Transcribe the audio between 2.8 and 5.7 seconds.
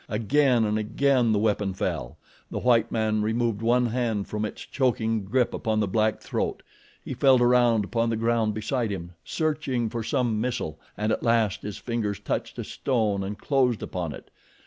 man removed one hand from its choking grip